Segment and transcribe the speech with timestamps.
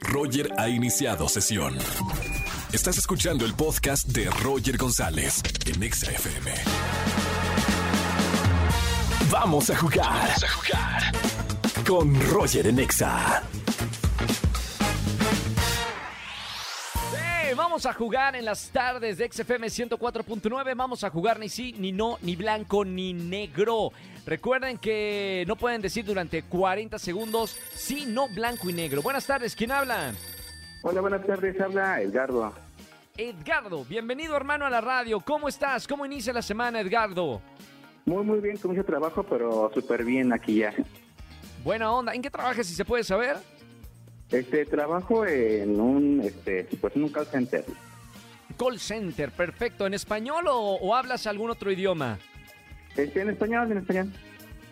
[0.00, 1.76] Roger ha iniciado sesión.
[2.72, 6.52] Estás escuchando el podcast de Roger González en Exa FM.
[9.30, 10.04] Vamos a jugar.
[10.06, 11.12] Vamos a jugar.
[11.86, 13.42] Con Roger en Exa.
[17.58, 20.76] Vamos a jugar en las tardes de XFM 104.9.
[20.76, 23.90] Vamos a jugar ni sí, ni no, ni blanco, ni negro.
[24.24, 29.02] Recuerden que no pueden decir durante 40 segundos sí, no, blanco y negro.
[29.02, 30.12] Buenas tardes, ¿quién habla?
[30.82, 32.52] Hola, buenas tardes, habla Edgardo.
[33.16, 35.18] Edgardo, bienvenido hermano a la radio.
[35.18, 35.88] ¿Cómo estás?
[35.88, 37.42] ¿Cómo inicia la semana, Edgardo?
[38.06, 40.72] Muy, muy bien, con mucho trabajo, pero súper bien aquí ya.
[41.64, 42.14] Buena onda.
[42.14, 43.36] ¿En qué trabajas, si se puede saber?
[44.30, 47.64] Este, trabajo en un, este, pues en un call center.
[48.58, 49.86] Call center, perfecto.
[49.86, 52.18] ¿En español o, o hablas algún otro idioma?
[52.96, 54.12] Este, en español, en español.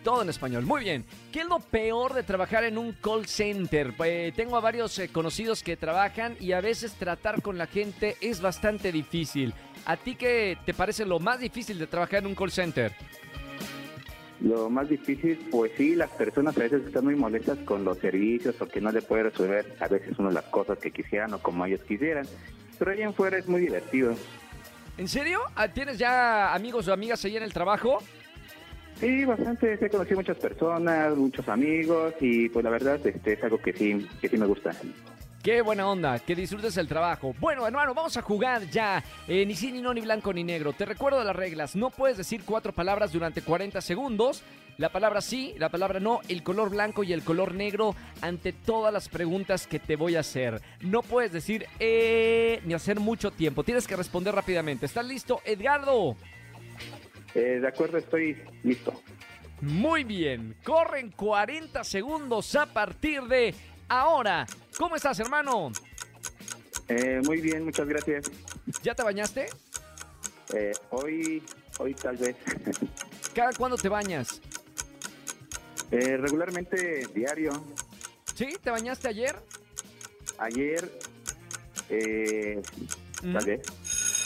[0.03, 0.65] Todo en español.
[0.65, 1.05] Muy bien.
[1.31, 3.93] ¿Qué es lo peor de trabajar en un call center?
[4.05, 8.15] Eh, tengo a varios eh, conocidos que trabajan y a veces tratar con la gente
[8.21, 9.53] es bastante difícil.
[9.85, 12.93] ¿A ti qué te parece lo más difícil de trabajar en un call center?
[14.41, 18.55] Lo más difícil, pues sí, las personas a veces están muy molestas con los servicios
[18.61, 21.65] o que no le puede resolver a veces uno las cosas que quisieran o como
[21.65, 22.27] ellos quisieran.
[22.77, 24.13] Pero allá en fuera es muy divertido.
[24.97, 25.39] ¿En serio?
[25.55, 27.99] Ah, ¿Tienes ya amigos o amigas ahí en el trabajo?
[28.99, 29.73] Sí, bastante.
[29.73, 34.07] He conocido muchas personas, muchos amigos y pues la verdad este, es algo que sí,
[34.21, 34.71] que sí me gusta.
[35.43, 37.33] Qué buena onda, que disfrutes el trabajo.
[37.39, 39.03] Bueno, hermano, vamos a jugar ya.
[39.27, 40.73] Eh, ni sí, ni no, ni blanco, ni negro.
[40.73, 41.75] Te recuerdo las reglas.
[41.75, 44.43] No puedes decir cuatro palabras durante 40 segundos.
[44.77, 48.93] La palabra sí, la palabra no, el color blanco y el color negro ante todas
[48.93, 50.61] las preguntas que te voy a hacer.
[50.81, 53.63] No puedes decir eh, ni hacer mucho tiempo.
[53.63, 54.85] Tienes que responder rápidamente.
[54.85, 56.15] ¿Estás listo, Edgardo?
[57.33, 59.01] Eh, de acuerdo, estoy listo.
[59.61, 63.55] Muy bien, corren 40 segundos a partir de
[63.89, 64.45] ahora.
[64.77, 65.71] ¿Cómo estás, hermano?
[66.87, 68.31] Eh, muy bien, muchas gracias.
[68.83, 69.47] ¿Ya te bañaste?
[70.53, 71.43] Eh, hoy,
[71.79, 72.35] hoy tal vez.
[73.35, 74.41] ¿Cada cuándo te bañas?
[75.91, 77.51] Eh, regularmente diario.
[78.35, 78.57] ¿Sí?
[78.61, 79.35] ¿Te bañaste ayer?
[80.37, 80.91] Ayer,
[81.89, 82.61] eh,
[83.23, 83.33] Mm.
[83.33, 83.61] tal vez.